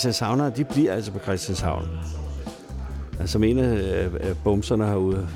Christianshavnere, 0.00 0.50
de 0.56 0.64
bliver 0.64 0.92
altså 0.92 1.12
på 1.12 1.18
Christianshavn. 1.18 1.88
Altså 3.18 3.32
som 3.32 3.44
en 3.44 3.58
af 3.58 4.10
af 4.20 4.36
bumserne 4.44 4.86
herude, 4.86 5.28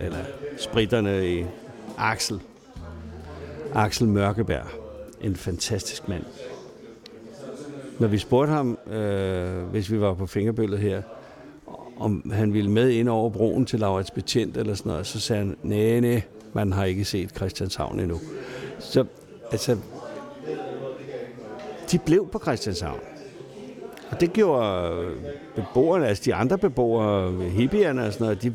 eller 0.00 0.18
spritterne 0.58 1.28
i 1.28 1.44
Axel. 1.98 2.40
Axel 3.74 4.08
Mørkeberg. 4.08 4.66
En 5.20 5.36
fantastisk 5.36 6.08
mand. 6.08 6.24
Når 7.98 8.08
vi 8.08 8.18
spurgte 8.18 8.52
ham, 8.52 8.78
øh, 8.90 9.62
hvis 9.64 9.90
vi 9.92 10.00
var 10.00 10.14
på 10.14 10.26
fingerbøllet 10.26 10.78
her, 10.78 11.02
om 11.98 12.30
han 12.34 12.52
ville 12.52 12.70
med 12.70 12.90
ind 12.90 13.08
over 13.08 13.30
broen 13.30 13.66
til 13.66 13.80
Laurits 13.80 14.10
Betjent 14.10 14.56
eller 14.56 14.74
sådan 14.74 14.90
noget, 14.90 15.06
så 15.06 15.20
sagde 15.20 15.38
han, 15.38 15.56
nej, 15.62 16.00
nej, 16.00 16.22
man 16.52 16.72
har 16.72 16.84
ikke 16.84 17.04
set 17.04 17.30
Christianshavn 17.36 18.00
endnu. 18.00 18.20
Så 18.78 19.04
altså, 19.52 19.76
de 21.90 21.98
blev 21.98 22.28
på 22.32 22.38
Christianshavn. 22.38 23.00
Og 24.12 24.20
det 24.20 24.32
gjorde 24.32 24.90
øh, 24.90 25.16
beboerne, 25.54 26.06
altså 26.06 26.22
de 26.24 26.34
andre 26.34 26.58
beboere, 26.58 27.32
hippierne 27.32 28.06
og 28.06 28.12
sådan 28.12 28.24
noget, 28.24 28.42
de, 28.42 28.54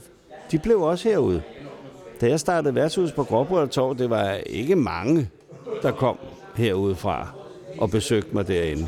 de 0.51 0.59
blev 0.59 0.81
også 0.81 1.09
herude. 1.09 1.41
Da 2.21 2.29
jeg 2.29 2.39
startede 2.39 2.75
værtshus 2.75 3.11
på 3.11 3.23
Gråbrød 3.23 3.67
Torv, 3.67 3.97
det 3.97 4.09
var 4.09 4.31
ikke 4.33 4.75
mange, 4.75 5.29
der 5.81 5.91
kom 5.91 6.17
herude 6.55 6.95
fra 6.95 7.27
og 7.77 7.89
besøgte 7.89 8.29
mig 8.33 8.47
derinde. 8.47 8.87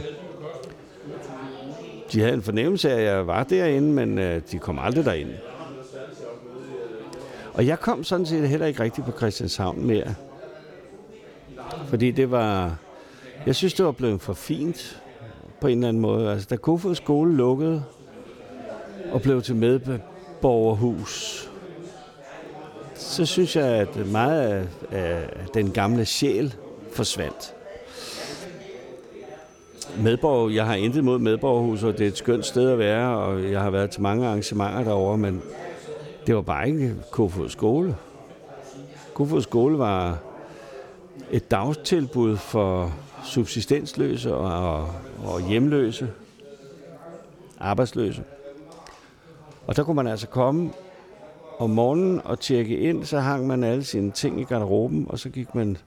De 2.11 2.19
havde 2.19 2.33
en 2.33 2.41
fornemmelse 2.41 2.91
af, 2.91 2.97
at 2.97 3.03
jeg 3.03 3.27
var 3.27 3.44
derinde, 3.44 3.94
men 3.94 4.17
øh, 4.17 4.41
de 4.51 4.59
kom 4.59 4.79
aldrig 4.79 5.05
derinde. 5.05 5.38
Og 7.53 7.67
jeg 7.67 7.79
kom 7.79 8.03
sådan 8.03 8.25
set 8.25 8.49
heller 8.49 8.66
ikke 8.66 8.83
rigtigt 8.83 9.05
på 9.05 9.11
Christianshavn 9.11 9.88
mere. 9.88 10.16
Fordi 11.85 12.11
det 12.11 12.31
var... 12.31 12.75
Jeg 13.45 13.55
synes, 13.55 13.73
det 13.73 13.85
var 13.85 13.91
blevet 13.91 14.22
for 14.22 14.33
fint 14.33 15.01
på 15.61 15.67
en 15.67 15.77
eller 15.77 15.88
anden 15.88 16.02
måde. 16.02 16.31
Altså, 16.31 16.47
da 16.49 16.55
Kofod 16.55 16.95
skole 16.95 17.35
lukkede 17.35 17.83
og 19.11 19.21
blev 19.21 19.41
til 19.41 19.55
medborgerhus, 19.55 21.45
så 22.95 23.25
synes 23.25 23.55
jeg, 23.55 23.66
at 23.66 24.07
meget 24.11 24.41
af, 24.41 24.67
af 24.91 25.29
den 25.53 25.71
gamle 25.71 26.05
sjæl 26.05 26.55
forsvandt. 26.93 27.55
Medborg, 29.97 30.53
jeg 30.53 30.66
har 30.66 30.75
intet 30.75 31.03
mod 31.03 31.19
medborgerhus, 31.19 31.83
og 31.83 31.97
det 31.97 32.03
er 32.03 32.07
et 32.07 32.17
skønt 32.17 32.45
sted 32.45 32.69
at 32.69 32.79
være, 32.79 33.17
og 33.17 33.51
jeg 33.51 33.61
har 33.61 33.69
været 33.69 33.89
til 33.89 34.01
mange 34.01 34.27
arrangementer 34.27 34.83
derovre, 34.83 35.17
men 35.17 35.41
det 36.27 36.35
var 36.35 36.41
bare 36.41 36.67
ikke 36.67 36.95
Kofod 37.11 37.49
skole. 37.49 37.95
Kofod 39.13 39.41
skole 39.41 39.77
var 39.77 40.17
et 41.31 41.51
dagtilbud 41.51 42.38
for 42.38 42.94
subsistensløse 43.30 44.35
og, 44.35 44.73
og, 44.73 44.89
og 45.23 45.47
hjemløse, 45.47 46.09
arbejdsløse. 47.59 48.23
Og 49.67 49.75
der 49.75 49.83
kunne 49.83 49.95
man 49.95 50.08
altså 50.08 50.27
komme 50.27 50.72
om 51.59 51.69
morgenen 51.69 52.22
og 52.23 52.39
tjekke 52.39 52.77
ind, 52.77 53.05
så 53.05 53.19
hang 53.19 53.47
man 53.47 53.63
alle 53.63 53.83
sine 53.83 54.11
ting 54.11 54.41
i 54.41 54.44
garderoben, 54.44 55.05
og 55.09 55.19
så 55.19 55.30
gik 55.30 55.55
man, 55.55 55.77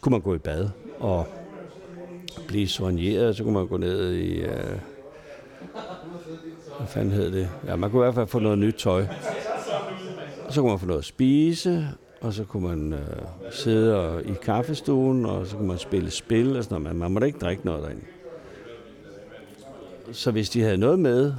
kunne 0.00 0.10
man 0.10 0.20
gå 0.20 0.34
i 0.34 0.38
bad 0.38 0.68
og 0.98 1.26
blive 2.48 2.68
soigneret, 2.68 3.36
så 3.36 3.42
kunne 3.44 3.54
man 3.54 3.66
gå 3.66 3.76
ned 3.76 4.12
i, 4.12 4.40
øh, 4.40 4.78
hvad 6.78 6.86
fanden 6.88 7.12
hed 7.12 7.32
det? 7.32 7.48
Ja, 7.66 7.76
man 7.76 7.90
kunne 7.90 8.00
i 8.00 8.04
hvert 8.04 8.14
fald 8.14 8.26
få 8.26 8.38
noget 8.38 8.58
nyt 8.58 8.74
tøj. 8.74 9.06
Og 10.46 10.52
så 10.52 10.60
kunne 10.60 10.70
man 10.70 10.78
få 10.78 10.86
noget 10.86 10.98
at 10.98 11.04
spise, 11.04 11.88
og 12.20 12.32
så 12.32 12.44
kunne 12.44 12.68
man 12.68 12.92
øh, 12.92 13.22
sidde 13.50 13.96
og, 13.96 14.24
i 14.24 14.32
kaffestuen, 14.42 15.26
og 15.26 15.46
så 15.46 15.56
kunne 15.56 15.68
man 15.68 15.78
spille 15.78 16.10
spil 16.10 16.56
og 16.56 16.64
sådan 16.64 16.82
noget, 16.82 16.94
men 16.94 17.00
man 17.00 17.10
måtte 17.10 17.26
ikke 17.26 17.38
drikke 17.38 17.66
noget 17.66 17.82
derinde. 17.82 18.02
Så 20.12 20.30
hvis 20.30 20.50
de 20.50 20.62
havde 20.62 20.76
noget 20.76 20.98
med, 20.98 21.34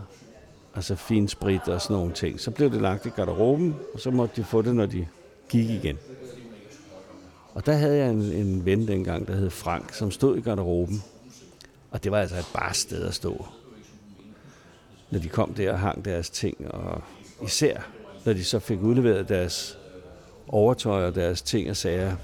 altså 0.75 0.96
fin 0.96 1.28
sprit 1.28 1.68
og 1.68 1.81
sådan 1.81 1.96
nogle 1.96 2.14
ting, 2.14 2.40
så 2.40 2.52
blev 2.52 2.72
det 2.72 2.81
lagt 2.81 3.06
i 3.06 3.09
garderoben, 3.09 3.75
og 3.94 4.00
så 4.00 4.12
måtte 4.12 4.41
de 4.41 4.44
få 4.44 4.62
det, 4.62 4.75
når 4.75 4.86
de 4.86 5.08
gik 5.50 5.70
igen. 5.70 5.97
Og 7.53 7.66
der 7.66 7.74
havde 7.74 7.97
jeg 7.97 8.09
en, 8.09 8.22
en 8.22 8.66
ven 8.66 8.88
dengang, 8.88 9.28
der 9.28 9.36
hed 9.36 9.50
Frank, 9.50 9.94
som 9.94 10.12
stod 10.12 10.38
i 10.38 10.41
garderoben. 10.41 11.03
Og 11.91 12.03
det 12.03 12.12
var 12.12 12.20
altså 12.20 12.36
et 12.36 12.52
bare 12.53 12.74
sted 12.74 13.03
at 13.03 13.14
stå. 13.14 13.46
Når 15.09 15.20
de 15.20 15.30
kom 15.30 15.53
der 15.53 15.72
og 15.72 15.80
hang 15.80 16.06
deres 16.06 16.30
ting, 16.30 16.74
og 16.74 17.02
især 17.46 17.90
når 18.25 18.34
de 18.34 18.44
så 18.44 18.59
fik 18.59 18.81
udleveret 18.81 19.30
deres 19.30 19.78
overtøj 20.47 21.06
og 21.06 21.16
deres 21.16 21.41
ting 21.41 21.69
og 21.69 21.75
sager, 21.75 22.16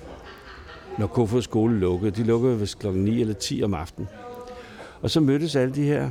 når 0.97 1.07
Kofods 1.07 1.44
skole 1.44 1.79
lukkede. 1.79 2.11
De 2.11 2.23
lukkede 2.23 2.59
vist 2.59 2.79
klokken 2.79 3.03
9 3.03 3.22
eller 3.22 3.33
10 3.33 3.63
om 3.63 3.73
aftenen. 3.73 4.09
Og 5.01 5.09
så 5.09 5.19
mødtes 5.19 5.55
alle 5.55 5.75
de 5.75 5.83
her 5.83 6.09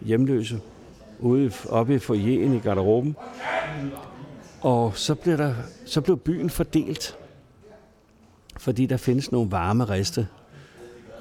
hjemløse 0.00 0.60
ude 1.18 1.52
oppe 1.68 1.94
i 1.94 1.98
foyeren 1.98 2.54
i 2.54 2.58
garderoben. 2.58 3.16
Og 4.60 4.92
så 4.96 5.14
blev, 5.14 5.38
der, 5.38 5.54
så 5.84 6.00
blev 6.00 6.18
byen 6.18 6.50
fordelt, 6.50 7.16
fordi 8.58 8.86
der 8.86 8.96
findes 8.96 9.32
nogle 9.32 9.50
varme 9.50 9.84
riste 9.84 10.28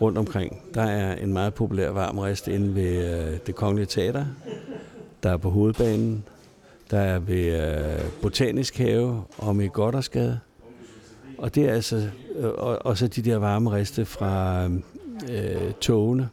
rundt 0.01 0.17
omkring. 0.17 0.61
Der 0.73 0.81
er 0.83 1.15
en 1.15 1.33
meget 1.33 1.53
populær 1.53 1.89
varm 1.89 2.17
rist 2.17 2.47
inde 2.47 2.75
ved 2.75 3.21
øh, 3.33 3.39
det 3.47 3.55
kongelige 3.55 3.85
teater. 3.85 4.25
Der 5.23 5.29
er 5.29 5.37
på 5.37 5.49
hovedbanen. 5.49 6.23
Der 6.91 6.99
er 6.99 7.19
ved 7.19 7.45
øh, 7.45 8.11
Botanisk 8.21 8.77
Have 8.77 9.23
om 9.37 9.61
i 9.61 9.67
Goddersgade. 9.67 10.39
Og 11.37 11.55
det 11.55 11.69
er 11.69 11.73
altså 11.73 12.09
øh, 12.35 12.45
og, 12.45 12.85
og 12.85 12.97
så 12.97 13.07
de 13.07 13.21
der 13.21 13.37
varme 13.37 13.71
riste 13.71 14.05
fra 14.05 14.65
øh, 15.29 15.73
togene. 15.81 16.29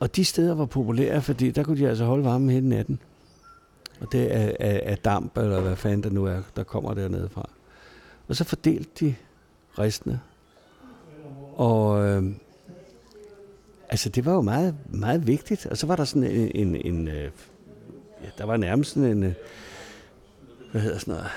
Og 0.00 0.16
de 0.16 0.24
steder 0.24 0.54
var 0.54 0.66
populære, 0.66 1.22
fordi 1.22 1.50
der 1.50 1.62
kunne 1.62 1.78
de 1.78 1.88
altså 1.88 2.04
holde 2.04 2.24
varmen 2.24 2.50
hele 2.50 2.68
natten. 2.68 3.00
Og 4.00 4.12
det 4.12 4.36
er, 4.36 4.52
er, 4.60 4.80
er 4.82 4.94
damp, 4.94 5.38
eller 5.38 5.60
hvad 5.60 5.76
fanden 5.76 6.02
der 6.02 6.10
nu 6.10 6.24
er, 6.24 6.42
der 6.56 6.62
kommer 6.62 6.94
dernede 6.94 7.28
fra. 7.28 7.48
Og 8.28 8.36
så 8.36 8.44
fordelte 8.44 8.90
de 9.00 9.14
ristene. 9.78 10.20
Og 11.54 12.06
øh, 12.06 12.24
altså 13.88 14.08
det 14.08 14.24
var 14.24 14.34
jo 14.34 14.40
meget, 14.40 14.74
meget 14.88 15.26
vigtigt. 15.26 15.66
Og 15.66 15.76
så 15.76 15.86
var 15.86 15.96
der 15.96 16.04
sådan 16.04 16.30
en, 16.30 16.50
en, 16.54 16.76
en 16.76 17.08
øh, 17.08 17.30
ja, 18.22 18.28
der 18.38 18.44
var 18.44 18.56
nærmest 18.56 18.90
sådan 18.90 19.10
en, 19.10 19.22
øh, 19.22 19.32
hvad 20.72 20.80
hedder 20.80 20.98
sådan 20.98 21.14
noget, 21.14 21.30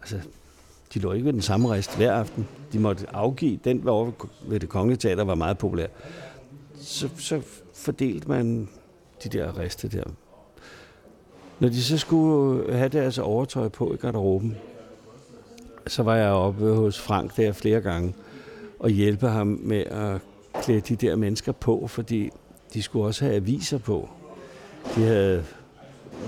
altså 0.00 0.20
de 0.94 0.98
lå 0.98 1.12
ikke 1.12 1.24
ved 1.24 1.32
den 1.32 1.42
samme 1.42 1.68
rest 1.68 1.96
hver 1.96 2.12
aften. 2.12 2.48
De 2.72 2.78
måtte 2.78 3.06
afgive, 3.12 3.58
den 3.64 3.84
var 3.84 3.92
over 3.92 4.12
ved 4.46 4.60
det 4.60 4.68
kongelige 4.68 4.98
teater, 4.98 5.24
var 5.24 5.34
meget 5.34 5.58
populær. 5.58 5.86
Så, 6.80 7.08
så 7.18 7.42
fordelte 7.74 8.28
man 8.28 8.68
de 9.24 9.28
der 9.28 9.58
rester 9.58 9.88
der. 9.88 10.04
Når 11.60 11.68
de 11.68 11.82
så 11.82 11.98
skulle 11.98 12.76
have 12.76 12.88
deres 12.88 13.18
overtøj 13.18 13.68
på 13.68 13.94
i 13.94 13.96
garderoben, 13.96 14.56
så 15.86 16.02
var 16.02 16.16
jeg 16.16 16.30
oppe 16.30 16.74
hos 16.74 17.00
Frank 17.00 17.36
der 17.36 17.52
flere 17.52 17.80
gange 17.80 18.14
og 18.78 18.90
hjælpe 18.90 19.28
ham 19.28 19.46
med 19.46 19.80
at 19.80 20.20
klæde 20.62 20.80
de 20.80 20.96
der 20.96 21.16
mennesker 21.16 21.52
på, 21.52 21.86
fordi 21.86 22.30
de 22.74 22.82
skulle 22.82 23.06
også 23.06 23.24
have 23.24 23.36
aviser 23.36 23.78
på. 23.78 24.08
De 24.96 25.02
havde 25.02 25.44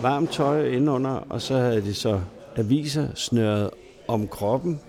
varmt 0.02 0.32
tøj 0.32 0.66
indenunder, 0.66 1.26
og 1.28 1.42
så 1.42 1.56
havde 1.56 1.80
de 1.80 1.94
så 1.94 2.20
aviser 2.56 3.08
snøret 3.14 3.70
om 4.08 4.28
kroppen. 4.28 4.80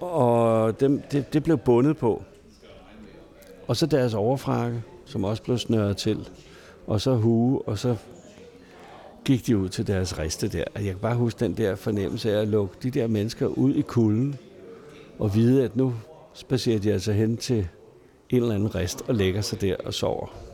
Og 0.00 0.80
dem, 0.80 1.02
det, 1.12 1.32
det 1.32 1.44
blev 1.44 1.58
bundet 1.58 1.96
på. 1.96 2.22
Og 3.66 3.76
så 3.76 3.86
deres 3.86 4.14
overfrakke, 4.14 4.82
som 5.04 5.24
også 5.24 5.42
blev 5.42 5.58
snøret 5.58 5.96
til. 5.96 6.28
Og 6.86 7.00
så 7.00 7.14
hue, 7.14 7.62
og 7.62 7.78
så 7.78 7.96
gik 9.24 9.46
de 9.46 9.58
ud 9.58 9.68
til 9.68 9.86
deres 9.86 10.18
riste 10.18 10.48
der. 10.48 10.64
Og 10.74 10.84
jeg 10.84 10.90
kan 10.90 11.00
bare 11.00 11.14
huske 11.14 11.40
den 11.40 11.56
der 11.56 11.74
fornemmelse 11.74 12.36
af 12.36 12.42
at 12.42 12.48
lukke 12.48 12.74
de 12.82 12.90
der 12.90 13.06
mennesker 13.06 13.46
ud 13.46 13.74
i 13.74 13.80
kulden. 13.80 14.36
Og 15.18 15.34
vide, 15.34 15.64
at 15.64 15.76
nu 15.76 15.94
spacerer 16.34 16.78
de 16.78 16.92
altså 16.92 17.12
hen 17.12 17.36
til 17.36 17.68
en 18.30 18.42
eller 18.42 18.54
anden 18.54 18.74
rest 18.74 19.02
og 19.08 19.14
lægger 19.14 19.40
sig 19.40 19.60
der 19.60 19.76
og 19.84 19.94
sover. 19.94 20.53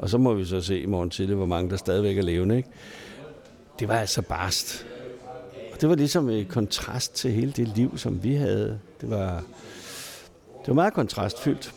Og 0.00 0.08
så 0.10 0.18
må 0.18 0.34
vi 0.34 0.44
så 0.44 0.60
se 0.60 0.80
i 0.80 0.86
morgen 0.86 1.10
tidlig, 1.10 1.36
hvor 1.36 1.46
mange 1.46 1.70
der 1.70 1.76
stadigvæk 1.76 2.18
er 2.18 2.22
levende. 2.22 2.56
Ikke? 2.56 2.68
Det 3.78 3.88
var 3.88 3.94
altså 3.94 4.22
barst. 4.22 4.86
Og 5.72 5.80
det 5.80 5.88
var 5.88 5.94
ligesom 5.94 6.28
et 6.28 6.48
kontrast 6.48 7.14
til 7.14 7.32
hele 7.32 7.52
det 7.52 7.68
liv, 7.68 7.98
som 7.98 8.22
vi 8.22 8.34
havde. 8.34 8.78
Det 9.00 9.10
var, 9.10 9.34
det 10.60 10.68
var 10.68 10.74
meget 10.74 10.94
kontrastfyldt 10.94 11.74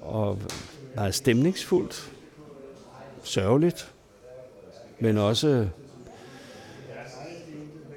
og 0.00 0.38
meget 0.94 1.14
stemningsfuldt, 1.14 2.12
sørgeligt, 3.22 3.92
men 4.98 5.18
også 5.18 5.68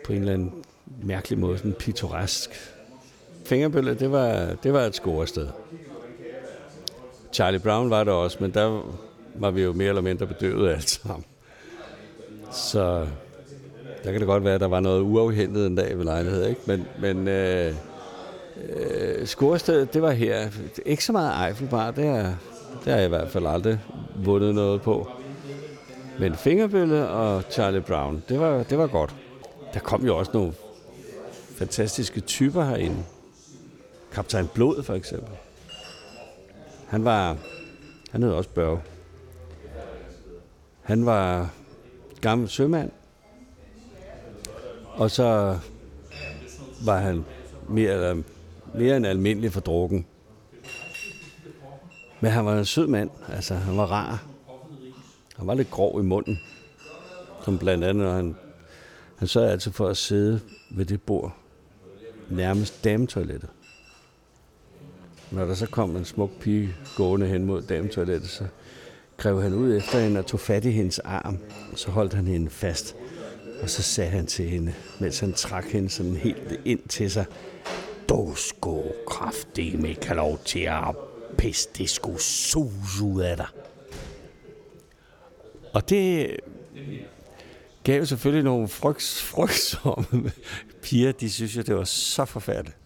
på 0.06 0.14
en 0.14 0.20
eller 0.20 0.34
anden 0.34 0.54
mærkelig 1.04 1.40
måde 1.40 1.58
sådan 1.58 1.74
pittoresk. 1.74 2.74
Fingerbølle, 3.46 3.94
det 3.94 4.12
var, 4.12 4.56
det 4.64 4.74
var 4.74 4.82
et 4.82 4.96
scorested. 4.96 5.48
Charlie 7.34 7.60
Brown 7.60 7.90
var 7.90 8.04
der 8.04 8.12
også, 8.12 8.38
men 8.42 8.54
der 8.54 8.96
var 9.36 9.52
vi 9.52 9.64
jo 9.64 9.74
mere 9.74 9.90
eller 9.90 10.02
mindre 10.02 10.28
bedøvet 10.28 10.70
alt 10.70 10.90
sammen. 10.90 11.26
Så 12.52 13.08
der 14.04 14.12
kan 14.12 14.20
det 14.20 14.28
godt 14.28 14.44
være, 14.44 14.56
at 14.56 14.62
der 14.62 14.68
var 14.68 14.80
noget 14.80 15.02
uafhentet 15.02 15.68
en 15.68 15.76
dag 15.76 15.98
ved 15.98 16.06
lejlighed, 16.06 16.48
ikke? 16.48 16.62
Men, 16.66 16.86
men 17.00 17.28
øh, 17.28 17.76
øh, 18.70 19.28
skorstedet, 19.28 19.94
det 19.94 20.02
var 20.02 20.12
her. 20.12 20.50
Ikke 20.86 21.06
så 21.06 21.12
meget 21.12 21.48
Eiffelbar, 21.48 21.92
det, 21.92 22.06
har, 22.06 22.36
det 22.84 22.94
har 22.94 22.96
jeg 22.96 23.06
i 23.06 23.10
hvert 23.10 23.30
fald 23.30 23.48
aldrig 23.48 23.80
vundet 24.16 24.56
noget 24.56 24.82
på. 24.82 25.12
Men 26.20 26.36
Fingerbølle 26.36 27.08
og 27.08 27.44
Charlie 27.52 27.82
Brown, 27.82 28.24
det 28.30 28.40
var, 28.40 28.64
det 28.64 28.78
var 28.78 28.88
godt. 28.88 29.16
Der 29.74 29.80
kom 29.80 30.06
jo 30.06 30.18
også 30.18 30.32
nogle 30.34 30.54
fantastiske 31.56 32.22
typer 32.22 32.64
herinde. 32.64 33.04
Kaptajn 34.12 34.50
Blod 34.54 34.84
for 34.84 34.94
eksempel. 34.94 35.34
Han 36.88 37.06
var, 37.06 37.38
han 38.12 38.24
hed 38.24 38.32
også 38.32 38.50
Børge. 38.50 38.82
Han 40.84 41.06
var 41.06 41.50
gammel 42.22 42.50
sømand, 42.50 42.92
og 44.94 45.12
så 45.12 45.60
var 46.86 46.98
han 46.98 47.26
mere, 47.70 47.94
eller 47.94 48.24
mere 48.76 48.98
end 48.98 49.06
almindelig 49.08 49.54
for 49.54 49.62
drukken. 49.62 50.06
Men 52.20 52.32
han 52.32 52.46
var 52.46 52.58
en 52.58 52.66
sød 52.66 52.88
mand, 52.88 53.10
altså 53.30 53.54
han 53.54 53.78
var 53.78 53.86
rar. 53.86 54.26
Han 55.38 55.48
var 55.48 55.54
lidt 55.54 55.72
grov 55.72 56.00
i 56.00 56.04
munden, 56.04 56.40
som 57.46 57.58
blandt 57.58 57.84
andet, 57.84 58.06
når 58.06 58.14
han, 58.14 58.36
han 59.18 59.28
sørgede 59.28 59.52
altid 59.52 59.72
for 59.72 59.88
at 59.88 59.98
sidde 59.98 60.40
ved 60.72 60.86
det 60.86 61.02
bord, 61.02 61.36
nærmest 62.30 62.84
dametoilettet. 62.84 63.50
Når 65.32 65.46
der 65.46 65.54
så 65.54 65.68
kom 65.68 65.96
en 65.96 66.06
smuk 66.06 66.32
pige 66.40 66.76
gående 66.96 67.28
hen 67.28 67.46
mod 67.46 67.62
dametoilettet, 67.62 68.30
så 68.30 68.48
grev 69.18 69.42
han 69.42 69.54
ud 69.54 69.78
efter 69.78 70.00
hende 70.00 70.20
og 70.20 70.26
tog 70.26 70.40
fat 70.40 70.66
i 70.66 70.72
hendes 70.72 71.00
arm, 71.00 71.38
og 71.72 71.80
så 71.80 71.92
holdt 71.92 72.14
han 72.14 72.28
hende 72.28 72.50
fast. 72.50 72.96
Og 73.62 73.70
så 73.70 73.82
sagde 73.82 74.10
han 74.10 74.26
til 74.26 74.50
hende, 74.50 74.74
mens 75.00 75.20
han 75.20 75.34
trak 75.34 75.66
hende 75.66 75.90
sådan 75.90 76.16
helt 76.16 76.60
ind 76.66 76.88
til 76.90 77.12
sig, 77.12 77.26
du 78.10 78.34
skulle 78.36 78.92
kraftigt 79.08 79.86
ikke 79.86 80.08
have 80.08 80.16
lov 80.16 80.40
til 80.46 80.60
at 80.60 80.96
pisse, 81.38 81.70
det 81.78 81.90
skulle 81.90 82.22
sus 82.22 83.02
ud 83.02 83.22
af 83.22 83.38
dig. 83.38 83.48
Og 85.74 85.90
det 85.90 86.36
gav 87.84 88.06
selvfølgelig 88.06 88.44
nogle 88.44 88.68
frygts, 88.68 89.22
frygtsomme 89.22 90.32
piger, 90.82 91.12
de 91.12 91.30
synes 91.30 91.58
jo, 91.58 91.62
det 91.62 91.76
var 91.76 91.84
så 91.84 92.26
forfærdeligt. 92.26 92.78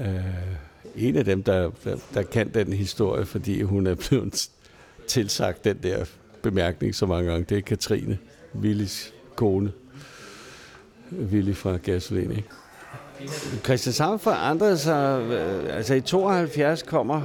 Uh, 0.00 0.06
en 0.96 1.16
af 1.16 1.24
dem, 1.24 1.42
der, 1.42 1.70
der, 1.84 1.96
der 2.14 2.22
kan 2.22 2.54
den 2.54 2.72
historie, 2.72 3.26
fordi 3.26 3.62
hun 3.62 3.86
er 3.86 3.94
blevet 3.94 4.50
tilsagt 5.08 5.64
den 5.64 5.78
der 5.82 6.04
bemærkning 6.42 6.94
så 6.94 7.06
mange 7.06 7.30
gange, 7.30 7.46
det 7.48 7.58
er 7.58 7.62
Katrine, 7.62 8.18
Willis 8.60 9.14
kone. 9.36 9.72
Willy 11.12 11.54
fra 11.54 11.76
Gasolin, 11.76 12.30
ikke? 12.30 12.48
Christianshavn 13.64 14.18
forandrede 14.18 14.78
sig, 14.78 15.20
øh, 15.22 15.76
altså 15.76 15.94
i 15.94 16.00
72 16.00 16.82
kommer, 16.82 17.22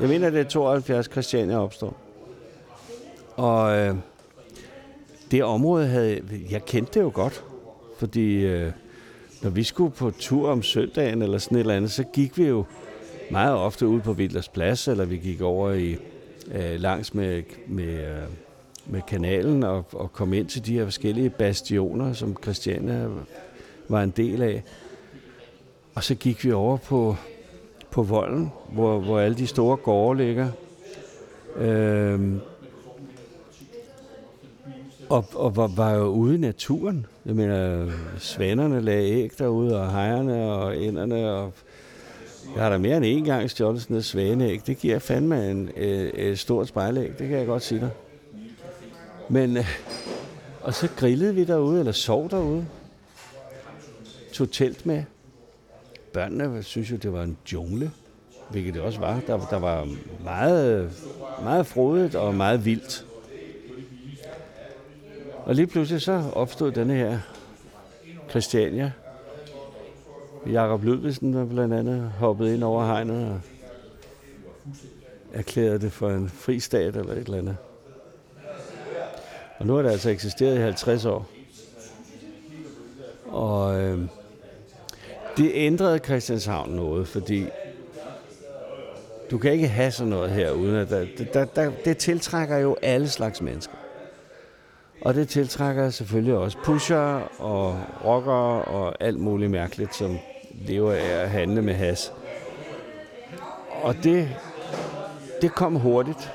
jeg 0.00 0.08
mener 0.08 0.30
det 0.30 0.40
er 0.40 0.44
72, 0.44 1.08
Christiania 1.12 1.58
opstår. 1.58 1.96
Og 3.36 3.76
øh, 3.76 3.94
det 5.30 5.44
område 5.44 5.86
havde, 5.86 6.22
jeg 6.50 6.64
kendte 6.64 6.94
det 6.94 7.00
jo 7.00 7.10
godt, 7.14 7.44
fordi 7.98 8.34
øh, 8.34 8.72
når 9.42 9.50
vi 9.50 9.62
skulle 9.62 9.90
på 9.90 10.10
tur 10.10 10.50
om 10.50 10.62
søndagen 10.62 11.22
eller 11.22 11.38
sådan 11.38 11.56
et 11.56 11.60
eller 11.60 11.74
andet, 11.74 11.90
så 11.90 12.04
gik 12.04 12.38
vi 12.38 12.46
jo 12.46 12.64
meget 13.30 13.54
ofte 13.54 13.86
ud 13.86 14.00
på 14.00 14.12
Vilders 14.12 14.48
Plads, 14.48 14.88
eller 14.88 15.04
vi 15.04 15.16
gik 15.16 15.40
over 15.40 15.72
i 15.72 15.96
øh, 16.54 16.80
langs 16.80 17.14
med, 17.14 17.42
med, 17.66 18.04
øh, 18.04 18.22
med 18.86 19.02
kanalen 19.08 19.62
og, 19.62 19.84
og 19.92 20.12
kom 20.12 20.32
ind 20.32 20.46
til 20.46 20.66
de 20.66 20.72
her 20.72 20.84
forskellige 20.84 21.30
bastioner, 21.30 22.12
som 22.12 22.36
Christiania 22.42 23.08
var 23.88 24.02
en 24.02 24.10
del 24.10 24.42
af. 24.42 24.62
Og 25.94 26.04
så 26.04 26.14
gik 26.14 26.44
vi 26.44 26.52
over 26.52 26.76
på, 26.76 27.16
på 27.90 28.02
volden, 28.02 28.52
hvor, 28.72 29.00
hvor 29.00 29.20
alle 29.20 29.36
de 29.36 29.46
store 29.46 29.76
gårde 29.76 30.18
ligger. 30.18 30.48
Øh, 31.56 32.34
og, 35.08 35.24
og 35.34 35.56
var, 35.56 35.66
var 35.66 35.92
jo 35.92 36.04
ude 36.04 36.34
i 36.34 36.38
naturen. 36.38 37.06
Jeg 37.26 37.34
mener, 37.34 37.82
øh, 37.82 37.92
svanerne 38.18 38.80
lagde 38.80 39.10
æg 39.10 39.30
derude, 39.38 39.80
og 39.80 39.92
hejerne 39.92 40.52
og 40.52 40.76
ænderne, 40.76 41.30
Og 41.30 41.52
jeg 42.54 42.62
har 42.62 42.70
da 42.70 42.78
mere 42.78 42.96
end 42.96 43.06
én 43.06 43.30
gang 43.30 43.50
stjålet 43.50 43.82
sådan 43.82 43.96
et 43.96 44.04
svaneæg. 44.04 44.66
Det 44.66 44.78
giver 44.78 44.98
fandme 44.98 45.50
en, 45.50 45.70
øh, 45.76 46.08
et 46.08 46.38
stort 46.38 46.68
spejlæg, 46.68 47.18
det 47.18 47.28
kan 47.28 47.38
jeg 47.38 47.46
godt 47.46 47.62
sige 47.62 47.80
dig. 47.80 47.90
Men, 49.28 49.56
øh, 49.56 49.66
og 50.62 50.74
så 50.74 50.88
grillede 50.96 51.34
vi 51.34 51.44
derude, 51.44 51.78
eller 51.78 51.92
sov 51.92 52.30
derude. 52.30 52.66
Tog 54.32 54.50
telt 54.50 54.86
med. 54.86 55.04
Børnene 56.12 56.62
synes 56.62 56.90
jo, 56.90 56.96
det 56.96 57.12
var 57.12 57.22
en 57.22 57.36
jungle, 57.52 57.90
hvilket 58.50 58.74
det 58.74 58.82
også 58.82 59.00
var. 59.00 59.20
Der, 59.26 59.46
der 59.50 59.58
var 59.58 59.88
meget, 60.24 60.92
meget 61.42 61.66
frodigt 61.66 62.14
og 62.14 62.34
meget 62.34 62.64
vildt. 62.64 63.06
Og 65.44 65.54
lige 65.54 65.66
pludselig 65.66 66.00
så 66.00 66.24
opstod 66.32 66.72
denne 66.72 66.94
her 66.94 67.18
Christiania. 68.30 68.92
Jakob 70.46 70.84
Ludvigsen 70.84 71.32
der 71.32 71.44
blandt 71.44 71.74
andet 71.74 72.12
hoppede 72.18 72.54
ind 72.54 72.64
over 72.64 72.84
hegnet 72.84 73.28
og 73.28 73.40
erklærede 75.32 75.78
det 75.78 75.92
for 75.92 76.10
en 76.10 76.28
fri 76.28 76.60
stat 76.60 76.96
eller 76.96 77.12
et 77.12 77.18
eller 77.18 77.38
andet. 77.38 77.56
Og 79.58 79.66
nu 79.66 79.74
har 79.74 79.82
det 79.82 79.90
altså 79.90 80.10
eksisteret 80.10 80.56
i 80.56 80.60
50 80.60 81.04
år. 81.04 81.30
Og 83.26 83.80
øh, 83.80 83.98
det 85.36 85.50
ændrede 85.54 85.98
Christianshavn 85.98 86.70
noget, 86.70 87.08
fordi 87.08 87.46
du 89.30 89.38
kan 89.38 89.52
ikke 89.52 89.68
have 89.68 89.90
sådan 89.90 90.10
noget 90.10 90.30
her, 90.30 90.50
uden 90.50 90.76
at 90.76 90.90
der, 90.90 91.06
der, 91.32 91.44
der, 91.44 91.72
det 91.84 91.98
tiltrækker 91.98 92.56
jo 92.56 92.76
alle 92.82 93.08
slags 93.08 93.40
mennesker. 93.40 93.74
Og 95.04 95.14
det 95.14 95.28
tiltrækker 95.28 95.90
selvfølgelig 95.90 96.34
også 96.34 96.58
pusher 96.64 97.40
og 97.40 97.80
rockere 98.04 98.62
og 98.62 98.94
alt 99.00 99.18
muligt 99.18 99.50
mærkeligt, 99.50 99.94
som 99.94 100.18
lever 100.66 100.92
af 100.92 101.22
at 101.22 101.30
handle 101.30 101.62
med 101.62 101.74
has. 101.74 102.12
Og 103.82 103.94
det, 104.02 104.28
det 105.42 105.54
kom 105.54 105.76
hurtigt. 105.76 106.32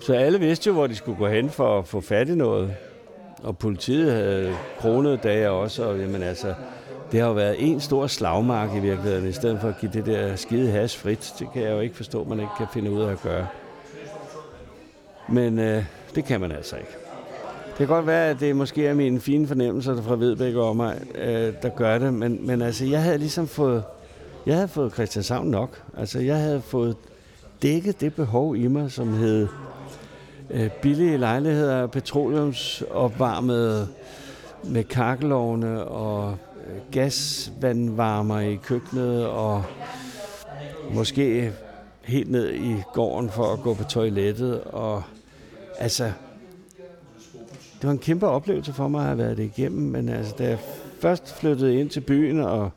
Så 0.00 0.14
alle 0.14 0.38
vidste 0.38 0.68
jo, 0.68 0.74
hvor 0.74 0.86
de 0.86 0.96
skulle 0.96 1.18
gå 1.18 1.28
hen 1.28 1.50
for 1.50 1.78
at 1.78 1.88
få 1.88 2.00
fat 2.00 2.28
i 2.28 2.34
noget. 2.34 2.74
Og 3.42 3.58
politiet 3.58 4.12
havde 4.12 4.56
kronet 4.78 5.22
dage 5.22 5.50
også, 5.50 5.84
og 5.84 5.98
jamen 5.98 6.22
altså, 6.22 6.54
det 7.12 7.20
har 7.20 7.26
jo 7.26 7.34
været 7.34 7.56
en 7.58 7.80
stor 7.80 8.06
slagmark 8.06 8.70
i 8.76 8.80
virkeligheden, 8.80 9.28
i 9.28 9.32
stedet 9.32 9.60
for 9.60 9.68
at 9.68 9.74
give 9.80 9.92
det 9.92 10.06
der 10.06 10.36
skide 10.36 10.70
has 10.70 10.96
frit. 10.96 11.34
Det 11.38 11.48
kan 11.52 11.62
jeg 11.62 11.70
jo 11.70 11.80
ikke 11.80 11.96
forstå, 11.96 12.24
man 12.24 12.40
ikke 12.40 12.52
kan 12.58 12.66
finde 12.72 12.90
ud 12.90 13.00
af 13.00 13.12
at 13.12 13.22
gøre. 13.22 13.46
Men 15.28 15.58
øh, 15.58 15.84
det 16.14 16.24
kan 16.24 16.40
man 16.40 16.52
altså 16.52 16.76
ikke. 16.76 16.90
Det 17.68 17.78
kan 17.78 17.86
godt 17.86 18.06
være, 18.06 18.30
at 18.30 18.40
det 18.40 18.56
måske 18.56 18.86
er 18.86 18.94
mine 18.94 19.20
fine 19.20 19.46
fornemmelser 19.46 20.02
fra 20.02 20.16
Vedbæk 20.16 20.54
og 20.54 20.76
mig, 20.76 21.00
øh, 21.14 21.52
der 21.62 21.68
gør 21.68 21.98
det, 21.98 22.14
men, 22.14 22.46
men 22.46 22.62
altså, 22.62 22.84
jeg 22.84 23.02
havde 23.02 23.18
ligesom 23.18 23.48
fået, 23.48 23.84
jeg 24.46 24.54
havde 24.54 24.68
fået 24.68 24.92
Christianshavn 24.92 25.46
nok. 25.46 25.82
Altså, 25.96 26.18
jeg 26.18 26.36
havde 26.36 26.62
fået 26.62 26.96
dækket 27.62 28.00
det 28.00 28.14
behov 28.14 28.56
i 28.56 28.66
mig, 28.66 28.92
som 28.92 29.14
hed 29.14 29.48
øh, 30.50 30.70
billige 30.82 31.16
lejligheder, 31.16 31.86
petroleumsopvarmede 31.86 33.88
med 34.64 34.84
kakkelovne 34.84 35.84
og 35.84 36.36
øh, 36.66 36.92
gasvandvarmer 36.92 38.40
i 38.40 38.54
køkkenet 38.54 39.26
og 39.26 39.64
måske 40.90 41.52
helt 42.04 42.30
ned 42.30 42.54
i 42.54 42.82
gården 42.92 43.30
for 43.30 43.52
at 43.52 43.60
gå 43.60 43.74
på 43.74 43.84
toilettet. 43.84 44.60
Og 44.60 45.02
altså, 45.78 46.04
det 47.74 47.86
var 47.86 47.90
en 47.90 47.98
kæmpe 47.98 48.26
oplevelse 48.26 48.72
for 48.72 48.88
mig 48.88 49.00
at 49.00 49.06
have 49.06 49.18
været 49.18 49.36
det 49.36 49.44
igennem, 49.44 49.90
men 49.90 50.08
altså, 50.08 50.34
da 50.38 50.48
jeg 50.48 50.58
først 51.00 51.34
flyttede 51.34 51.80
ind 51.80 51.90
til 51.90 52.00
byen 52.00 52.40
og 52.40 52.70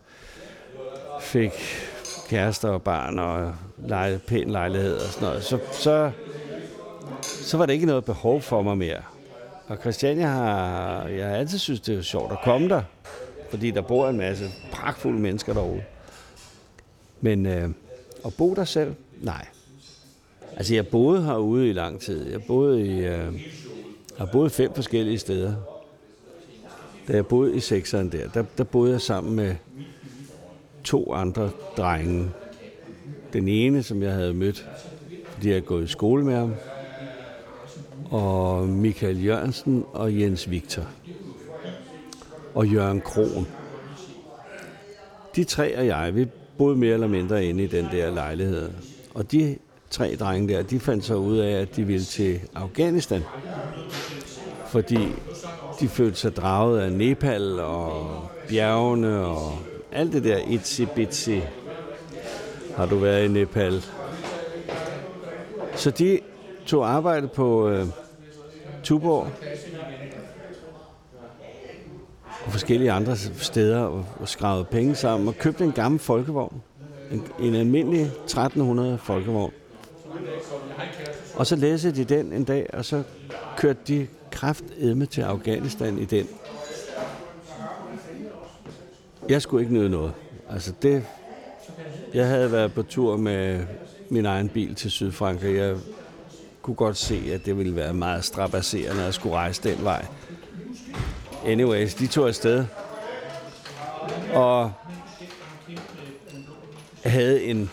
fik 1.22 1.52
kærester 2.30 2.70
og 2.70 2.82
barn 2.82 3.20
og 3.20 3.54
lejle, 3.78 4.20
pæn 4.28 4.50
lejlighed 4.50 4.96
og 4.96 5.10
sådan 5.10 5.28
noget, 5.28 5.44
så, 5.44 5.60
så 5.72 6.12
så 7.22 7.58
var 7.58 7.66
der 7.66 7.74
ikke 7.74 7.86
noget 7.86 8.06
behov 8.06 8.42
for 8.42 8.62
mig 8.62 8.78
mere. 8.78 9.02
Og 9.68 9.78
Christiania 9.78 10.28
har, 10.28 11.08
jeg 11.08 11.28
har 11.28 11.36
altid 11.36 11.58
synes, 11.58 11.80
det 11.82 11.98
er 11.98 12.02
sjovt 12.02 12.32
at 12.32 12.38
komme 12.44 12.70
der, 12.70 12.82
fordi 13.50 13.72
der 13.72 13.82
bor 13.82 14.10
en 14.10 14.18
masse 14.18 14.46
pragtfulde 14.72 15.20
mennesker 15.20 15.54
derude. 15.54 15.84
Men 17.22 17.46
øh, 17.46 17.70
at 18.26 18.34
bo 18.34 18.54
der 18.54 18.64
selv, 18.64 18.94
nej. 19.22 19.46
Altså 20.56 20.76
jeg 20.76 20.88
boede 20.88 21.24
herude 21.24 21.70
i 21.70 21.74
lang 21.74 22.02
tid. 22.02 22.32
Jeg 22.32 22.44
boede 22.44 22.88
i, 22.88 23.00
øh, 23.00 23.34
har 24.18 24.26
boet 24.26 24.52
fem 24.52 24.74
forskellige 24.74 25.20
steder. 25.20 25.56
Da 27.08 27.14
jeg 27.14 27.26
boede 27.26 27.56
i 27.56 27.60
sekseren 27.60 28.12
der, 28.12 28.30
der, 28.30 28.44
der 28.58 28.64
boede 28.64 28.92
jeg 28.92 29.02
sammen 29.02 29.36
med 29.36 29.56
to 30.84 31.14
andre 31.14 31.50
drenge. 31.78 32.30
Den 33.34 33.48
ene, 33.48 33.84
som 33.84 34.04
jeg 34.04 34.14
havde 34.14 34.34
mødt, 34.34 34.70
fordi 35.34 35.48
jeg 35.48 35.54
havde 35.54 35.66
gået 35.66 35.84
i 35.84 35.88
skole 35.88 36.26
med 36.26 36.36
ham, 36.36 36.56
og 38.12 38.68
Michael 38.68 39.26
Jørgensen 39.26 39.86
og 39.94 40.20
Jens 40.20 40.50
Victor 40.50 40.84
og 42.56 42.68
Jørgen 42.68 43.02
Kron. 43.02 43.48
de 45.36 45.44
tre 45.44 45.78
og 45.78 45.88
jeg, 45.88 46.16
vi 46.16 46.28
boede 46.58 46.76
mere 46.76 46.94
eller 46.94 47.08
mindre 47.08 47.46
inde 47.46 47.64
i 47.64 47.68
den 47.68 47.86
der 47.92 48.12
lejlighed. 48.12 48.70
Og 49.14 49.32
de 49.32 49.58
tre 49.90 50.16
drenge 50.16 50.54
der, 50.54 50.62
de 50.62 50.80
fandt 50.80 51.06
så 51.06 51.16
ud 51.16 51.38
af, 51.38 51.52
at 51.52 51.76
de 51.76 51.84
ville 51.84 52.06
til 52.06 52.40
Afghanistan. 52.56 53.24
Fordi 54.68 55.08
de 55.80 55.88
følte 55.88 56.20
sig 56.20 56.36
draget 56.36 56.80
af 56.80 56.92
Nepal 56.92 57.60
og 57.60 58.22
bjergene 58.50 59.26
og 59.26 59.58
alt 59.92 60.14
det 60.14 60.24
der 60.24 60.38
itsy 60.38 60.82
bitsy. 60.96 61.30
Har 62.76 62.86
du 62.86 62.96
været 62.96 63.26
i 63.26 63.28
Nepal? 63.28 63.84
Så 65.76 65.92
de 65.92 66.20
tog 66.66 66.90
arbejde 66.90 67.28
på 67.28 67.70
øh, 67.70 67.86
Tuborg 68.84 69.28
og 72.46 72.52
forskellige 72.52 72.92
andre 72.92 73.18
steder 73.38 73.80
og, 73.80 74.06
og 74.20 74.30
skravede 74.30 74.66
penge 74.66 74.96
sammen 74.96 75.28
og 75.28 75.36
købte 75.38 75.64
en 75.64 75.72
gammel 75.72 76.00
folkevogn. 76.00 76.62
En, 77.12 77.24
en 77.40 77.56
almindelig 77.56 78.02
1300 78.02 78.98
folkevogn. 78.98 79.52
Og 81.36 81.48
så 81.48 81.56
læste 81.56 81.92
de 81.92 82.04
den 82.04 82.34
en 82.34 82.44
dag, 82.44 82.70
og 82.74 82.86
så 82.86 83.04
kørte 83.58 83.80
de 83.88 84.08
kraftedme 84.32 85.06
til 85.06 85.22
Afghanistan 85.22 86.00
i 86.00 86.06
den. 86.06 86.28
Jeg 89.30 89.42
skulle 89.42 89.64
ikke 89.64 89.74
nyde 89.74 89.90
noget. 89.90 90.14
Altså 90.50 90.74
det, 90.82 91.04
jeg 92.14 92.28
havde 92.28 92.52
været 92.52 92.74
på 92.74 92.84
tur 92.84 93.18
med 93.18 93.66
min 94.10 94.26
egen 94.26 94.50
bil 94.50 94.76
til 94.76 94.92
Sydfrankrig. 94.92 95.56
Jeg 95.56 95.76
kunne 96.62 96.76
godt 96.76 96.98
se, 96.98 97.22
at 97.34 97.46
det 97.46 97.58
ville 97.58 97.76
være 97.76 97.94
meget 97.94 98.24
strabasserende 98.24 99.04
at 99.04 99.14
skulle 99.14 99.36
rejse 99.36 99.64
den 99.64 99.84
vej. 99.84 100.06
Anyways, 101.46 101.94
de 101.94 102.08
tog 102.08 102.28
afsted. 102.28 102.66
Og 104.34 104.74
havde 107.04 107.44
en 107.44 107.72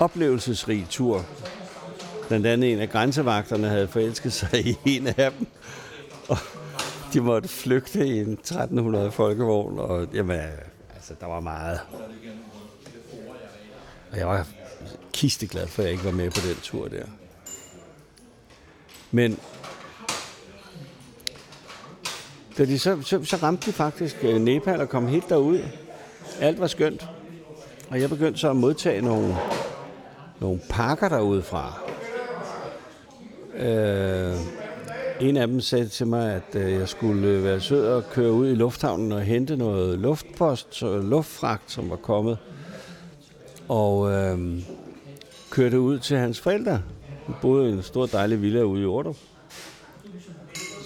oplevelsesrig 0.00 0.86
tur. 0.90 1.24
Blandt 2.28 2.46
andet 2.46 2.72
en 2.72 2.78
af 2.78 2.90
grænsevagterne 2.90 3.68
havde 3.68 3.88
forelsket 3.88 4.32
sig 4.32 4.66
i 4.66 4.76
en 4.84 5.06
af 5.06 5.32
dem. 5.38 5.46
Og 6.28 6.38
de 7.12 7.20
måtte 7.20 7.48
flygte 7.48 8.06
i 8.06 8.20
en 8.20 8.32
1300 8.32 9.10
folkevogn, 9.10 9.78
og 9.78 10.06
jamen, 10.14 10.40
altså, 10.94 11.14
der 11.20 11.26
var 11.26 11.40
meget. 11.40 11.80
Og 14.12 14.18
jeg 14.18 14.28
var 14.28 14.46
kisteglad 15.12 15.66
for, 15.66 15.82
at 15.82 15.86
jeg 15.86 15.92
ikke 15.92 16.04
var 16.04 16.10
med 16.10 16.30
på 16.30 16.40
den 16.48 16.56
tur 16.62 16.88
der. 16.88 17.04
Men 19.10 19.38
så, 22.60 22.66
de 22.66 22.78
så, 22.78 23.02
så, 23.02 23.24
så 23.24 23.36
ramte 23.36 23.66
de 23.66 23.72
faktisk 23.72 24.16
øh, 24.22 24.40
Nepal 24.40 24.80
og 24.80 24.88
kom 24.88 25.08
helt 25.08 25.28
derud. 25.28 25.58
Alt 26.40 26.60
var 26.60 26.66
skønt. 26.66 27.08
Og 27.90 28.00
jeg 28.00 28.08
begyndte 28.08 28.40
så 28.40 28.50
at 28.50 28.56
modtage 28.56 29.02
nogle, 29.02 29.36
nogle 30.40 30.60
pakker 30.70 31.08
derude 31.08 31.42
fra. 31.42 31.80
Øh, 33.56 34.34
en 35.20 35.36
af 35.36 35.46
dem 35.46 35.60
sagde 35.60 35.88
til 35.88 36.06
mig, 36.06 36.32
at 36.34 36.54
øh, 36.54 36.72
jeg 36.72 36.88
skulle 36.88 37.28
øh, 37.28 37.44
være 37.44 37.60
sød 37.60 37.86
og 37.86 38.04
køre 38.10 38.32
ud 38.32 38.50
i 38.50 38.54
lufthavnen 38.54 39.12
og 39.12 39.22
hente 39.22 39.56
noget 39.56 39.98
luftpost, 39.98 40.82
luftfragt, 40.82 41.70
som 41.70 41.90
var 41.90 41.96
kommet. 41.96 42.38
Og 43.68 44.12
øh, 44.12 44.38
kørte 45.50 45.80
ud 45.80 45.98
til 45.98 46.16
hans 46.16 46.40
forældre. 46.40 46.82
Han 47.26 47.34
boede 47.42 47.70
i 47.70 47.72
en 47.72 47.82
stor 47.82 48.06
dejlig 48.06 48.42
villa 48.42 48.62
ude 48.62 48.82
i 48.82 48.86
Ordrup. 48.86 49.16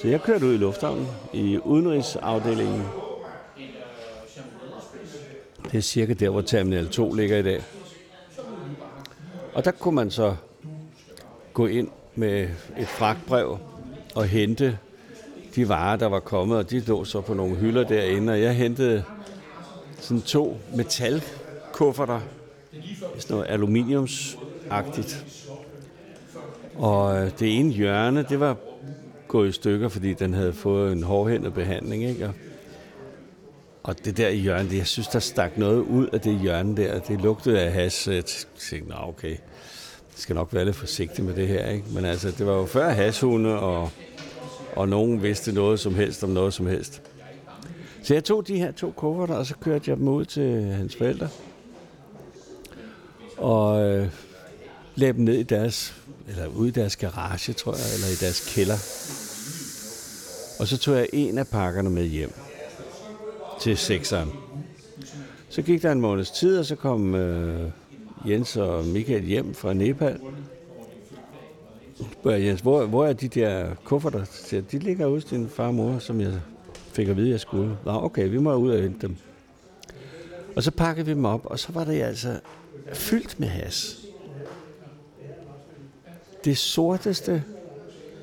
Så 0.04 0.10
jeg 0.10 0.22
kørte 0.22 0.46
ud 0.46 0.54
i 0.54 0.56
lufthavnen 0.56 1.06
i 1.32 1.58
udenrigsafdelingen. 1.58 2.82
Det 5.72 5.78
er 5.78 5.80
cirka 5.80 6.12
der, 6.12 6.28
hvor 6.28 6.40
Terminal 6.40 6.88
2 6.88 7.12
ligger 7.12 7.38
i 7.38 7.42
dag. 7.42 7.62
Og 9.54 9.64
der 9.64 9.70
kunne 9.70 9.94
man 9.94 10.10
så 10.10 10.36
gå 11.52 11.66
ind 11.66 11.88
med 12.14 12.48
et 12.78 12.88
fragtbrev 12.88 13.58
og 14.14 14.24
hente 14.24 14.78
de 15.54 15.68
varer, 15.68 15.96
der 15.96 16.06
var 16.06 16.20
kommet, 16.20 16.58
og 16.58 16.70
de 16.70 16.80
lå 16.80 17.04
så 17.04 17.20
på 17.20 17.34
nogle 17.34 17.56
hylder 17.56 17.84
derinde, 17.84 18.32
og 18.32 18.40
jeg 18.40 18.54
hentede 18.54 19.04
sådan 20.00 20.22
to 20.22 20.58
metalkufferter, 20.74 22.20
sådan 23.18 23.36
noget 23.36 23.46
aluminiumsagtigt. 23.48 25.26
Og 26.74 27.16
øh, 27.16 27.30
det 27.38 27.58
ene 27.58 27.72
hjørne, 27.72 28.22
det 28.22 28.40
var 28.40 28.56
gået 29.34 29.48
i 29.48 29.52
stykker, 29.52 29.88
fordi 29.88 30.14
den 30.14 30.34
havde 30.34 30.52
fået 30.52 30.92
en 30.92 31.02
hårdhændet 31.02 31.54
behandling, 31.54 32.04
ikke? 32.04 32.26
Og, 32.26 32.34
og 33.82 34.04
det 34.04 34.16
der 34.16 34.28
i 34.28 34.36
hjørnet, 34.36 34.76
jeg 34.76 34.86
synes, 34.86 35.08
der 35.08 35.18
stak 35.18 35.58
noget 35.58 35.80
ud 35.80 36.06
af 36.06 36.20
det 36.20 36.40
hjørne 36.40 36.76
der. 36.76 36.98
Det 36.98 37.20
lugtede 37.20 37.60
af 37.60 37.72
has. 37.72 38.08
Jeg 38.08 38.24
tænkte, 38.58 38.90
nå 38.90 38.96
okay, 39.00 39.30
jeg 39.30 39.38
skal 40.14 40.34
nok 40.34 40.54
være 40.54 40.64
lidt 40.64 40.76
forsigtig 40.76 41.24
med 41.24 41.34
det 41.34 41.48
her, 41.48 41.70
ikke? 41.70 41.84
Men 41.94 42.04
altså, 42.04 42.30
det 42.30 42.46
var 42.46 42.52
jo 42.52 42.66
før 42.66 42.88
hashunde, 42.88 43.58
og, 43.60 43.90
og 44.76 44.88
nogen 44.88 45.22
vidste 45.22 45.52
noget 45.52 45.80
som 45.80 45.94
helst 45.94 46.24
om 46.24 46.30
noget 46.30 46.54
som 46.54 46.66
helst. 46.66 47.02
Så 48.02 48.14
jeg 48.14 48.24
tog 48.24 48.48
de 48.48 48.58
her 48.58 48.72
to 48.72 48.90
kufferter, 48.90 49.34
og 49.34 49.46
så 49.46 49.54
kørte 49.60 49.90
jeg 49.90 49.96
dem 49.96 50.08
ud 50.08 50.24
til 50.24 50.62
hans 50.62 50.96
forældre. 50.96 51.28
Og 53.36 53.88
øh, 53.88 54.08
lagde 54.94 55.12
dem 55.12 55.24
ned 55.24 55.34
i 55.34 55.42
deres, 55.42 55.94
eller 56.28 56.46
ude 56.46 56.68
i 56.68 56.72
deres 56.72 56.96
garage, 56.96 57.52
tror 57.52 57.72
jeg, 57.72 57.94
eller 57.94 58.08
i 58.08 58.16
deres 58.20 58.54
kælder. 58.54 58.78
Og 60.64 60.68
så 60.68 60.78
tog 60.78 60.96
jeg 60.96 61.08
en 61.12 61.38
af 61.38 61.48
pakkerne 61.48 61.90
med 61.90 62.04
hjem 62.04 62.32
til 63.60 63.76
sekseren. 63.76 64.32
Så 65.48 65.62
gik 65.62 65.82
der 65.82 65.92
en 65.92 66.00
måneds 66.00 66.30
tid, 66.30 66.58
og 66.58 66.64
så 66.64 66.76
kom 66.76 67.14
øh, 67.14 67.70
Jens 68.28 68.56
og 68.56 68.84
Michael 68.84 69.24
hjem 69.24 69.54
fra 69.54 69.72
Nepal. 69.72 70.20
Spørger 72.12 72.38
Jens, 72.38 72.60
hvor, 72.60 72.86
hvor 72.86 73.06
er 73.06 73.12
de 73.12 73.28
der 73.28 73.74
kufferter? 73.84 74.24
De 74.72 74.78
ligger 74.78 75.08
hos 75.08 75.24
din 75.24 75.48
far 75.48 75.66
og 75.66 75.74
mor, 75.74 75.98
som 75.98 76.20
jeg 76.20 76.32
fik 76.92 77.08
at 77.08 77.16
vide, 77.16 77.30
jeg 77.30 77.40
skulle. 77.40 77.78
Nå, 77.84 77.92
okay, 77.92 78.28
vi 78.28 78.38
må 78.38 78.54
ud 78.54 78.70
og 78.70 78.82
hente 78.82 79.06
dem. 79.06 79.16
Og 80.56 80.62
så 80.62 80.70
pakkede 80.70 81.06
vi 81.06 81.12
dem 81.12 81.24
op, 81.24 81.46
og 81.46 81.58
så 81.58 81.72
var 81.72 81.84
det 81.84 82.02
altså 82.02 82.40
fyldt 82.92 83.40
med 83.40 83.48
has. 83.48 84.00
Det 86.44 86.58
sorteste, 86.58 87.44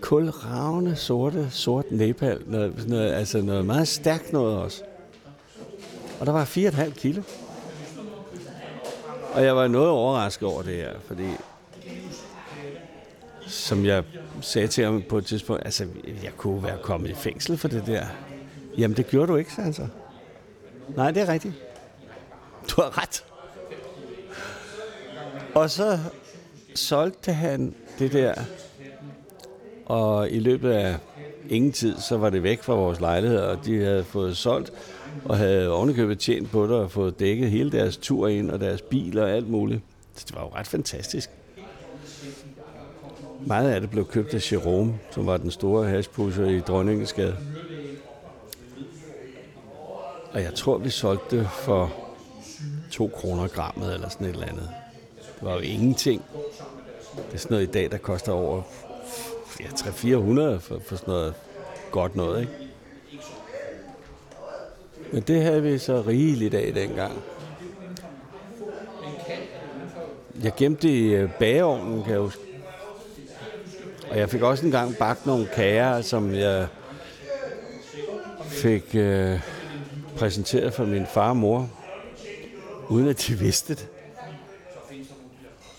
kulravne 0.02 0.96
sorte, 0.96 1.50
sort 1.52 1.86
Nepal. 1.92 2.42
Noget, 2.48 2.88
noget, 2.88 3.14
altså 3.14 3.42
noget 3.42 3.66
meget 3.66 3.88
stærkt 3.88 4.34
noget 4.34 4.58
også. 4.58 4.84
Og 6.20 6.26
der 6.26 6.32
var 6.32 6.46
4,5 6.46 6.90
kilo. 6.90 7.22
Og 9.34 9.44
jeg 9.44 9.56
var 9.56 9.68
noget 9.68 9.90
overrasket 9.90 10.48
over 10.48 10.62
det 10.62 10.76
her, 10.76 10.92
fordi 11.06 11.28
som 13.48 13.86
jeg 13.86 14.04
sagde 14.42 14.68
til 14.68 14.84
ham 14.84 15.04
på 15.10 15.18
et 15.18 15.26
tidspunkt, 15.26 15.66
altså, 15.66 15.88
jeg 16.24 16.32
kunne 16.38 16.64
være 16.64 16.78
kommet 16.82 17.10
i 17.10 17.14
fængsel 17.14 17.58
for 17.58 17.68
det 17.68 17.84
der. 17.86 18.06
Jamen, 18.78 18.98
det 18.98 19.08
gjorde 19.08 19.28
du 19.32 19.36
ikke, 19.36 19.54
sagde 19.54 19.64
han 19.64 19.74
så. 19.74 19.88
Nej, 20.96 21.12
det 21.12 21.22
er 21.22 21.28
rigtigt. 21.28 21.54
Du 22.70 22.82
har 22.82 23.02
ret. 23.02 23.26
Og 25.56 25.70
så 25.70 26.00
solgte 26.76 27.34
han 27.34 27.76
det 28.00 28.14
der, 28.14 28.34
og 29.92 30.30
i 30.30 30.40
løbet 30.40 30.72
af 30.72 30.98
ingen 31.50 31.72
tid, 31.72 32.00
så 32.00 32.18
var 32.18 32.30
det 32.30 32.44
væk 32.44 32.64
fra 32.64 32.74
vores 32.74 33.00
lejlighed, 33.00 33.40
og 33.40 33.66
de 33.66 33.84
havde 33.84 34.04
fået 34.04 34.38
solgt, 34.38 34.74
og 35.26 35.38
havde 35.38 35.72
ovenikøbet 35.72 36.20
tjent 36.20 36.52
på 36.52 36.68
det, 36.68 36.76
og 36.76 36.92
fået 36.92 37.20
dækket 37.20 37.50
hele 37.50 37.72
deres 37.72 37.98
tur 37.98 38.28
ind, 38.28 38.52
og 38.52 38.60
deres 38.60 38.82
biler 38.82 39.24
og 39.24 39.32
alt 39.32 39.50
muligt. 39.50 39.82
Så 40.16 40.26
det 40.28 40.36
var 40.36 40.42
jo 40.42 40.50
ret 40.56 40.68
fantastisk. 40.68 41.30
Meget 43.46 43.72
af 43.72 43.82
det 43.82 43.90
blev 43.90 44.06
købt 44.06 44.34
af 44.34 44.52
Jerome, 44.52 45.00
som 45.12 45.26
var 45.26 45.38
den 45.38 45.52
store 45.52 45.88
hashpusher 45.88 46.46
i 46.46 46.60
Dronningensgade. 46.60 47.38
Og 50.34 50.42
jeg 50.42 50.54
tror, 50.54 50.78
vi 50.78 50.90
solgte 50.90 51.38
det 51.38 51.50
for 51.52 51.94
2 52.92 53.12
kroner 53.16 53.48
grammet 53.48 53.94
eller 53.94 54.10
sådan 54.10 54.28
et 54.28 54.34
eller 54.34 54.48
andet. 54.48 54.70
Det 55.40 55.48
var 55.48 55.54
jo 55.54 55.60
ingenting. 55.60 56.22
Det 57.16 57.34
er 57.34 57.38
sådan 57.38 57.56
noget 57.56 57.68
i 57.68 57.72
dag, 57.72 57.92
der 57.92 57.98
koster 57.98 58.32
over 58.32 58.62
ja, 59.62 59.68
300-400 59.68 60.60
for, 60.60 60.80
for 60.80 60.96
sådan 60.96 61.12
noget 61.12 61.34
godt 61.92 62.16
noget, 62.16 62.42
ikke? 62.42 62.54
Men 65.12 65.24
det 65.24 65.44
havde 65.44 65.64
vi 65.64 65.78
så 65.78 66.02
rigeligt 66.02 66.54
af 66.54 66.74
dengang. 66.74 67.22
Jeg 70.44 70.56
gemte 70.58 70.88
det 70.88 70.94
i 70.94 71.14
øh, 71.14 71.30
bageovnen, 71.40 72.04
kan 72.04 72.12
jeg 72.12 72.20
huske. 72.20 72.42
Og 74.10 74.18
jeg 74.18 74.30
fik 74.30 74.42
også 74.42 74.66
engang 74.66 74.96
bagt 74.96 75.26
nogle 75.26 75.48
kager, 75.56 76.02
som 76.02 76.34
jeg 76.34 76.68
fik 78.48 78.96
øh, 78.96 79.40
præsenteret 80.18 80.74
for 80.74 80.86
min 80.86 81.06
far 81.06 81.30
og 81.30 81.38
mor, 81.38 81.70
uden 82.90 83.08
at 83.08 83.26
de 83.28 83.34
vidste 83.34 83.76
det. 83.76 83.88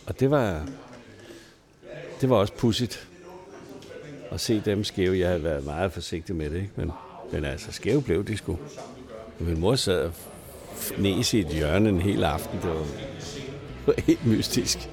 Og 0.06 0.20
det 0.20 0.30
var, 0.30 0.66
det 2.20 2.30
var 2.30 2.36
også 2.36 2.52
pudsigt 2.52 3.08
at 4.34 4.40
se 4.40 4.62
dem 4.64 4.84
skæve. 4.84 5.18
Jeg 5.18 5.28
havde 5.28 5.44
været 5.44 5.64
meget 5.64 5.92
forsigtig 5.92 6.36
med 6.36 6.50
det, 6.50 6.56
ikke? 6.56 6.70
Men, 6.76 6.90
men 7.32 7.44
altså 7.44 7.72
skæve 7.72 8.02
blev 8.02 8.24
de 8.24 8.36
sgu. 8.36 8.58
Min 9.38 9.60
mor 9.60 9.74
sad 9.76 10.04
og 10.04 10.12
fnæse 10.74 11.38
i 11.38 11.40
et 11.40 11.46
hjørne 11.46 11.88
en 11.88 12.00
hel 12.00 12.24
aften. 12.24 12.58
Det 12.62 12.68
var, 12.68 12.74
det 12.74 13.86
var 13.86 13.94
helt 14.06 14.26
mystisk. 14.26 14.90